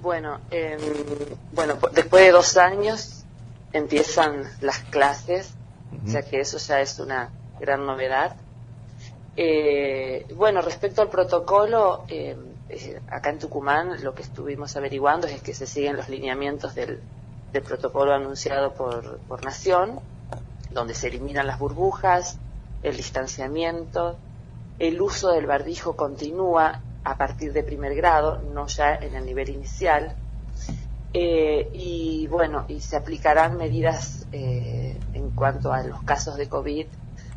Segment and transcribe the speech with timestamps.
[0.00, 0.80] Bueno, em,
[1.52, 3.24] bueno, después de dos años
[3.72, 5.54] empiezan las clases,
[6.06, 8.36] o sea que eso ya es una gran novedad.
[9.36, 12.38] Eh, bueno, respecto al protocolo, em,
[12.68, 17.00] eh, acá en Tucumán lo que estuvimos averiguando es que se siguen los lineamientos del,
[17.64, 19.98] protocolo anunciado por, por Nación,
[20.70, 22.38] donde se eliminan las burbujas,
[22.84, 24.16] el distanciamiento,
[24.78, 29.48] el uso del barbijo continúa a partir de primer grado, no ya en el nivel
[29.50, 30.14] inicial.
[31.14, 36.86] Eh, y bueno, y se aplicarán medidas eh, en cuanto a los casos de COVID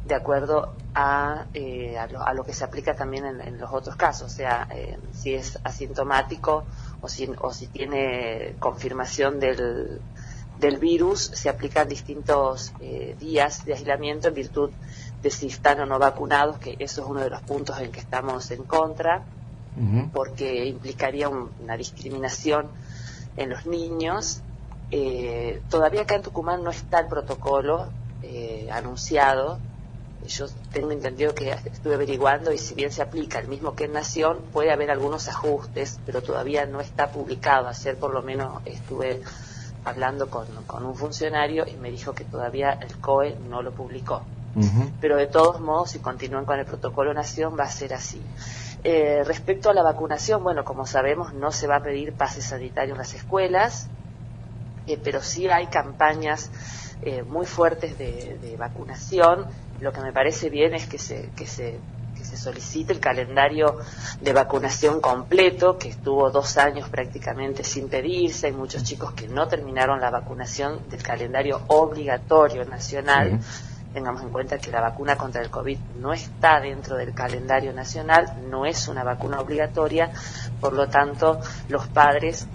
[0.06, 4.36] de acuerdo a, eh, a, lo, que se aplica también en, los otros casos, o
[4.36, 4.68] sea,
[5.14, 6.66] si es asintomático
[7.02, 10.02] o si, o si tiene confirmación del,
[10.60, 12.74] del virus, se aplican distintos
[13.20, 14.72] días de aislamiento en virtud
[15.22, 18.00] de si están o no vacunados, que eso es uno de los puntos en que
[18.00, 19.24] estamos en contra
[20.14, 22.68] porque implicaría una discriminación
[23.38, 24.42] en los niños.
[24.92, 27.88] Eh, todavía acá en Tucumán no está el protocolo
[28.22, 29.60] eh, anunciado.
[30.28, 33.94] Yo tengo entendido que estuve averiguando y si bien se aplica el mismo que en
[33.94, 37.68] Nación, puede haber algunos ajustes, pero todavía no está publicado.
[37.68, 39.22] Ayer por lo menos estuve
[39.84, 40.46] hablando con,
[40.86, 44.22] un funcionario y me dijo que todavía el COE no lo publicó.
[45.00, 48.22] Pero de todos modos, si continúan con el protocolo Nación, va a ser así.
[48.84, 52.94] Eh, respecto a la vacunación, bueno, como sabemos, no se va a pedir pase sanitario
[52.94, 53.88] en las escuelas,
[54.88, 56.50] eh, pero sí hay campañas
[57.04, 59.46] eh, muy fuertes de, vacunación.
[59.80, 61.80] Lo que me parece bien es que se, que se
[62.16, 63.80] que se solicite el calendario
[64.20, 68.48] de vacunación completo, que estuvo dos años prácticamente sin pedirse.
[68.48, 73.40] Hay muchos chicos que no terminaron la vacunación del calendario obligatorio nacional
[73.94, 78.32] tengamos en cuenta que la vacuna contra el COVID no está dentro del calendario nacional,
[78.50, 80.12] no es una vacuna obligatoria,
[80.60, 81.40] por lo tanto,
[81.70, 82.48] los padres,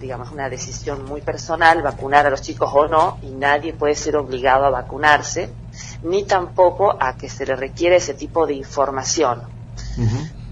[0.00, 4.16] digamos, una decisión muy personal, vacunar a los chicos o no, y nadie puede ser
[4.16, 5.50] obligado a vacunarse,
[6.02, 9.42] ni tampoco a que se le requiere ese tipo de información.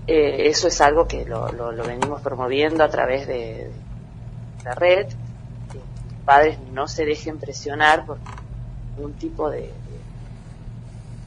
[0.06, 1.46] Eh, eso es algo que lo,
[1.86, 3.70] venimos promoviendo a través de,
[4.64, 5.06] la red.
[5.72, 8.18] Los padres no se dejen presionar por
[8.98, 9.72] un tipo de,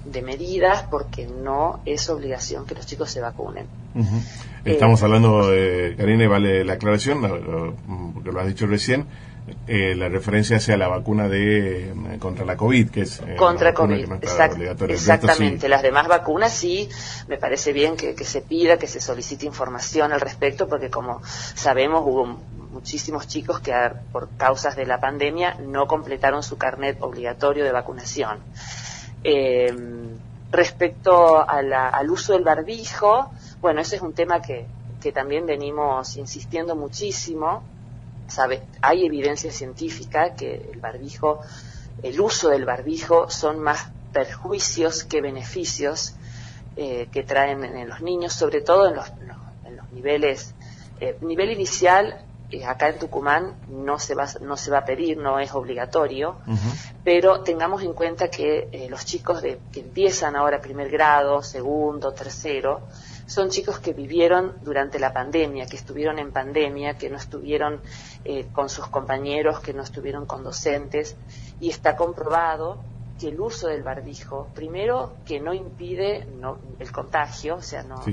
[0.06, 3.68] de medidas porque no es obligación que los chicos se vacunen.
[4.64, 7.22] Estamos eh, hablando, de, Karine, vale la aclaración,
[8.14, 9.08] porque lo has dicho recién,
[9.68, 14.12] eh, la referencia hacia la vacuna de eh, contra la COVID, que es contra COVID,
[14.90, 15.70] exactamente.
[15.70, 16.90] Las demás vacunas sí,
[17.28, 22.04] me parece bien que, se pida, que se solicite información al respecto, porque como sabemos
[22.06, 22.40] hubo
[22.72, 23.74] muchísimos chicos que
[24.12, 28.40] por causas de la pandemia no completaron su carnet obligatorio de vacunación.
[29.28, 29.74] Eh,
[30.52, 34.68] respecto al uso del barbijo, bueno, ese es un tema que,
[35.14, 37.64] también venimos insistiendo muchísimo.
[38.28, 38.64] ¿Sabe?
[38.82, 41.42] Hay evidencia científica que el barbijo,
[42.02, 46.16] el uso del barbijo son más perjuicios que beneficios
[46.76, 49.08] eh, que traen en, los niños, sobre todo en los,
[49.64, 50.56] en los niveles,
[51.00, 52.25] eh, nivel inicial
[52.66, 56.38] acá en Tucumán no se va no se va a pedir, no es obligatorio,
[57.04, 62.14] pero tengamos en cuenta que eh, los chicos de, que empiezan ahora primer grado, segundo,
[62.14, 62.88] tercero,
[63.26, 67.82] son chicos que vivieron durante la pandemia, que estuvieron en pandemia, que no estuvieron
[68.24, 71.16] eh, con sus compañeros, que no estuvieron con docentes,
[71.60, 72.80] y está comprobado
[73.20, 76.28] que el uso del barbijo, primero, que no impide
[76.80, 78.04] el contagio, o sea, no,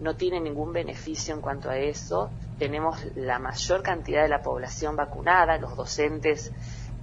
[0.00, 2.30] no tiene ningún beneficio en cuanto a eso.
[2.58, 6.52] Tenemos la mayor cantidad de la población vacunada, los docentes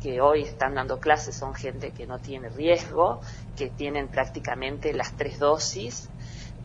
[0.02, 3.22] que hoy están dando clases son gente que no tiene riesgo,
[3.56, 6.10] que tienen prácticamente las tres dosis,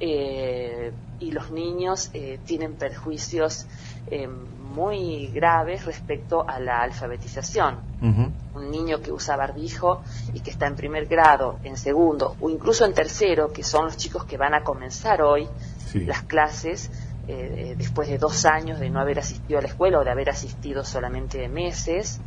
[0.01, 3.67] eh, y los niños eh, tienen perjuicios
[4.09, 7.77] eh, muy graves respecto a la alfabetización.
[8.01, 10.03] Un niño que usa barbijo
[10.33, 13.97] y que está en primer grado, en segundo o incluso en tercero, que son los
[13.97, 15.49] chicos que van a comenzar hoy
[15.95, 16.91] las clases,
[17.29, 20.31] eh, después de dos años de no haber asistido a la escuela o de haber
[20.31, 22.21] asistido solamente meses,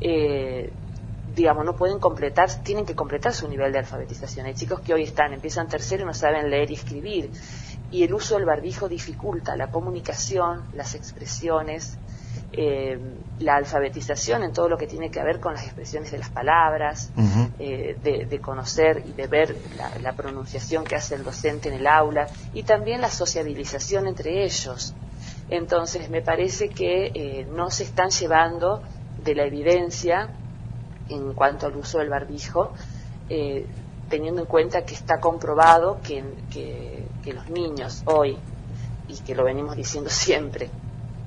[0.00, 0.70] eh,
[1.34, 4.46] digamos, no pueden completar, tienen que completar su nivel de alfabetización.
[4.46, 7.30] Hay chicos que hoy están, empiezan tercero y no saben leer y escribir
[7.94, 11.96] y el uso del barbijo dificulta la comunicación, las expresiones,
[12.50, 12.98] eh,
[13.38, 17.12] la alfabetización en todo lo que tiene que ver con las expresiones de las palabras,
[17.60, 19.56] eh, de, conocer y de ver
[20.02, 24.92] la, pronunciación que hace el docente en el aula y también la sociabilización entre ellos.
[25.48, 28.82] Entonces, me parece que eh, no se están llevando
[29.22, 30.30] de la evidencia
[31.08, 32.72] en cuanto al uso del barbijo,
[34.08, 38.36] teniendo en cuenta que está comprobado que, que, los niños hoy,
[39.08, 40.70] y que lo venimos diciendo siempre,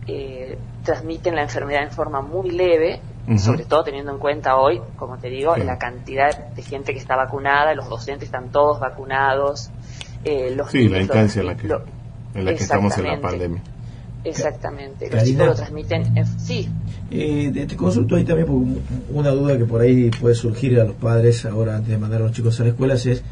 [0.08, 3.02] eh, transmiten la enfermedad en forma muy leve,
[3.38, 7.18] sobre todo teniendo en cuenta hoy, como te digo, la cantidad de gente que está
[7.18, 9.70] vacunada, los docentes están todos vacunados.
[10.24, 13.62] Eh, los sí, la instancia en la que, en la que estamos en la pandemia.
[14.24, 16.26] Exactamente, los chicos lo transmiten.
[16.40, 16.70] sí.
[17.12, 20.96] Eh, te consulto ahí también, porque una duda que por ahí puede surgir a los
[20.96, 23.24] padres ahora antes de mandar a los chicos a la escuela es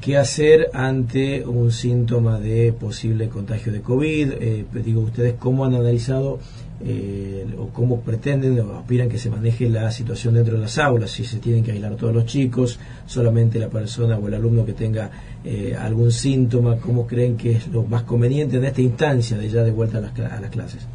[0.00, 4.32] qué hacer ante un síntoma de posible contagio de COVID.
[4.40, 6.38] Eh, digo, ustedes cómo han analizado
[6.82, 11.10] eh, o cómo pretenden o aspiran que se maneje la situación dentro de las aulas,
[11.10, 14.72] si se tienen que aislar todos los chicos, solamente la persona o el alumno que
[14.72, 15.10] tenga
[15.44, 19.62] eh, algún síntoma, cómo creen que es lo más conveniente en esta instancia de ya
[19.62, 20.86] de vuelta a las, a las clases.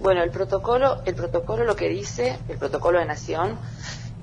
[0.00, 3.56] Bueno, el protocolo, el protocolo lo que dice, el protocolo de Nación,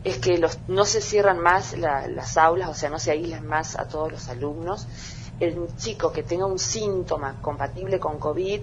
[0.04, 3.78] es que los, no se cierran más las aulas, o sea, no se aíslan más
[3.78, 4.88] a todos los alumnos.
[5.40, 8.62] El chico que tenga un síntoma compatible con COVID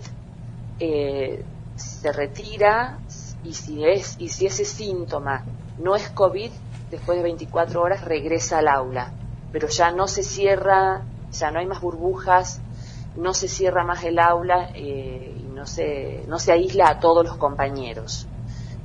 [0.81, 1.45] eh,
[1.77, 2.99] se retira
[3.45, 5.45] y si, es, y si ese síntoma
[5.79, 6.51] no es COVID,
[6.91, 9.13] después de 24 horas regresa al aula.
[9.53, 11.03] Pero ya no se cierra,
[11.33, 12.61] ya no hay más burbujas,
[13.17, 17.25] no se cierra más el aula eh, y no se, no se aísla a todos
[17.25, 18.28] los compañeros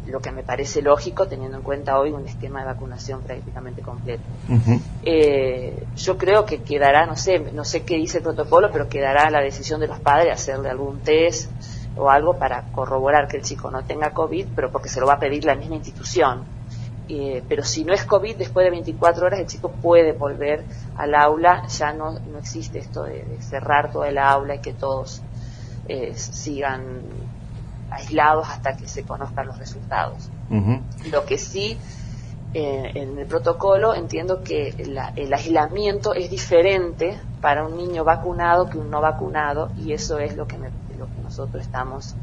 [0.07, 4.23] lo que me parece lógico teniendo en cuenta hoy un esquema de vacunación prácticamente completo.
[5.03, 9.29] Eh, yo creo que quedará, no sé, no sé qué dice el protocolo, pero quedará
[9.29, 11.49] la decisión de los padres hacerle algún test
[11.95, 15.13] o algo para corroborar que el chico no tenga COVID, pero porque se lo va
[15.13, 16.43] a pedir la misma institución.
[17.09, 20.63] Eh, pero si no es COVID, después de 24 horas el chico puede volver
[20.95, 25.21] al aula, ya no, no existe esto de, cerrar todo el aula y que todos
[25.87, 27.01] eh, sigan
[27.93, 30.29] aislados hasta que se conozcan los resultados.
[31.11, 31.77] Lo que sí,
[32.53, 34.69] eh, en el protocolo entiendo que
[35.15, 40.35] el aislamiento es diferente para un niño vacunado que un no vacunado y eso es
[40.35, 42.15] lo que, lo que nosotros estamos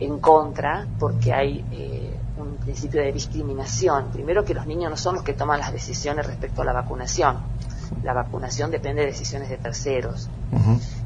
[0.00, 4.10] en contra porque hay eh, un principio de discriminación.
[4.12, 7.38] Primero que los niños no son los que toman las decisiones respecto a la vacunación.
[8.02, 10.28] La vacunación depende de decisiones de terceros.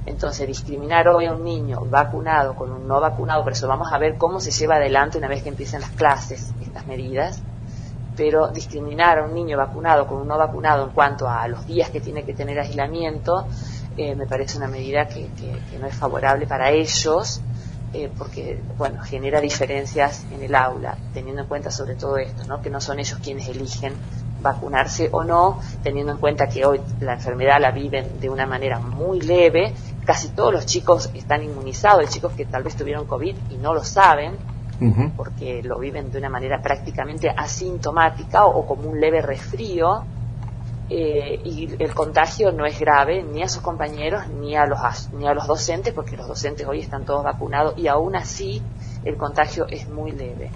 [0.09, 3.99] Entonces, discriminar hoy a un niño vacunado con un no vacunado, por eso vamos a
[3.99, 7.43] ver cómo se lleva adelante una vez que empiecen las clases estas medidas,
[8.17, 11.91] pero discriminar a un niño vacunado con un no vacunado en cuanto a los días
[11.91, 13.47] que tiene que tener aislamiento,
[13.99, 15.29] eh, me parece una medida que,
[15.79, 17.43] no es favorable para ellos,
[17.93, 22.63] eh, porque, bueno, genera diferencias en el aula, teniendo en cuenta sobre todo esto, ¿no?
[22.63, 23.93] que no son ellos quienes eligen
[24.41, 28.79] vacunarse o no, teniendo en cuenta que hoy la enfermedad la viven de una manera
[28.79, 29.75] muy leve,
[30.09, 33.75] casi todos los chicos están inmunizados, hay chicos que tal vez tuvieron COVID y no
[33.75, 34.39] lo saben,
[35.19, 40.05] porque lo viven de una manera prácticamente asintomática o, como un leve resfrío,
[40.89, 44.79] eh, y el contagio no es grave ni a sus compañeros ni a los
[45.13, 48.63] ni a los docentes porque los docentes hoy están todos vacunados y aún así
[49.05, 50.51] el contagio es muy leve.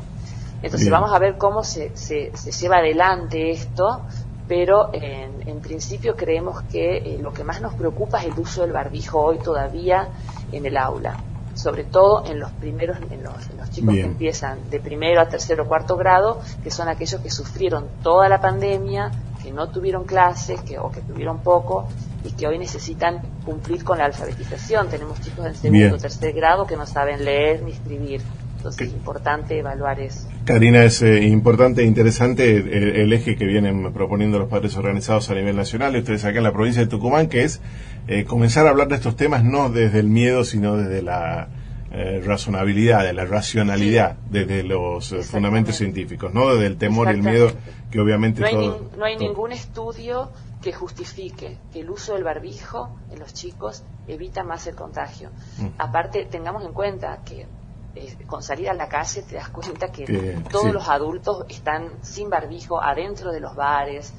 [0.63, 4.01] Entonces vamos a ver cómo se, se, lleva adelante esto,
[4.49, 8.73] pero en, principio creemos que eh, lo que más nos preocupa es el uso del
[8.73, 10.09] barbijo hoy todavía
[10.51, 11.17] en el aula,
[11.55, 15.67] sobre todo en los primeros, en los, chicos que empiezan de primero a tercero o
[15.67, 19.11] cuarto grado, que son aquellos que sufrieron toda la pandemia,
[19.43, 21.87] que no tuvieron clases que, o que tuvieron poco
[22.25, 24.89] y que hoy necesitan cumplir con la alfabetización.
[24.89, 28.21] Tenemos chicos en segundo o tercer grado que no saben leer ni escribir.
[28.63, 30.29] Entonces es importante evaluar eso.
[30.45, 35.35] Karina, es eh, importante e interesante el, eje que vienen proponiendo los padres organizados a
[35.35, 37.61] nivel nacional, ustedes acá en la provincia de Tucumán, que es
[38.07, 41.49] eh, comenzar a hablar de estos temas no desde el miedo, sino desde la
[41.91, 47.23] eh, razonabilidad, de la racionalidad, desde los fundamentos científicos, no desde el temor y el
[47.25, 47.51] miedo
[47.91, 50.31] que obviamente no hay, no hay ningún estudio
[50.63, 55.31] que justifique que el uso del barbijo en los chicos evita más el contagio.
[55.59, 55.67] Mm.
[55.79, 57.49] Aparte, tengamos en cuenta que
[57.95, 62.31] eh, con salir a la calle te das cuenta que todos los adultos están sin
[62.31, 64.13] barbijo adentro de los bares,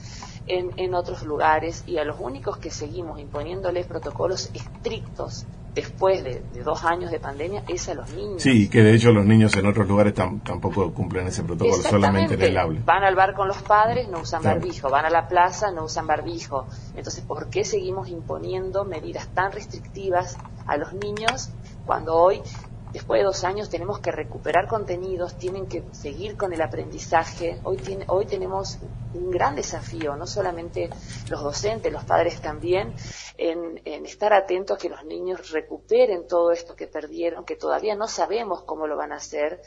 [0.45, 6.41] en, en otros lugares, y a los únicos que seguimos imponiéndoles protocolos estrictos después de,
[6.63, 8.41] dos años de pandemia es a los niños.
[8.41, 12.41] Sí, que de hecho los niños en otros lugares tampoco cumplen ese protocolo, solamente en
[12.41, 12.81] el aula.
[12.85, 16.07] Van al bar con los padres, no usan barbijo, van a la plaza, no usan
[16.07, 16.67] barbijo.
[16.95, 20.37] Entonces, ¿por qué seguimos imponiendo medidas tan restrictivas
[20.67, 21.49] a los niños
[21.85, 22.41] cuando hoy
[22.93, 27.59] después de dos años tenemos que recuperar contenidos, tienen que seguir con el aprendizaje.
[27.63, 28.77] Hoy, tiene, hoy tenemos
[29.15, 30.89] un gran desafío, no solamente
[31.29, 32.93] los docentes, los padres también,
[33.37, 38.07] en, estar atentos a que los niños recuperen todo esto que perdieron, que todavía no
[38.07, 39.61] sabemos cómo lo van a hacer,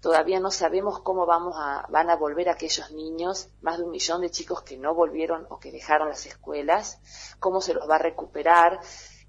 [0.00, 4.22] todavía no sabemos cómo vamos a, van a volver aquellos niños, más de un millón
[4.22, 7.00] de chicos que no volvieron o que dejaron las escuelas,
[7.38, 8.80] cómo se los va a recuperar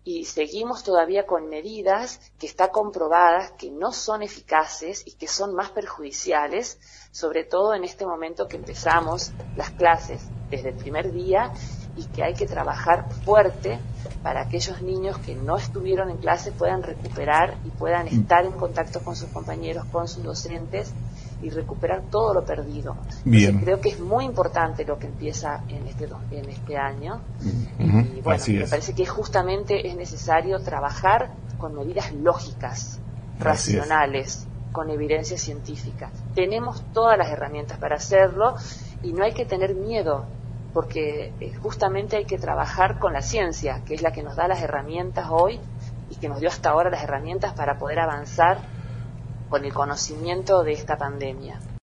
[0.06, 5.56] y seguimos todavía con medidas que está comprobadas que no son eficaces y que son
[5.56, 6.78] más perjudiciales,
[7.12, 11.54] sobre todo en este momento que empezamos las clases desde el primer día
[11.96, 13.80] y que hay que trabajar fuerte
[14.24, 18.22] para aquellos niños que no estuvieron en clase puedan recuperar y puedan mm.
[18.22, 20.94] estar en contacto con sus compañeros, con sus docentes
[21.44, 22.96] y recuperar todo lo perdido.
[23.26, 23.60] Bien.
[23.60, 27.22] creo que es muy importante lo que empieza en este, en este año.
[27.80, 33.00] Y bueno, me parece que justamente es necesario trabajar con medidas lógicas,
[33.40, 36.10] racionales, con evidencia científica.
[36.34, 38.56] Tenemos todas las herramientas para hacerlo
[39.04, 40.26] y no hay que tener miedo
[40.74, 44.48] porque eh, justamente hay que trabajar con la ciencia, que es la que nos da
[44.48, 45.60] las herramientas hoy
[46.10, 48.58] y que nos dio hasta ahora las herramientas para poder avanzar
[49.54, 51.64] con el conocimiento de esta pandemia.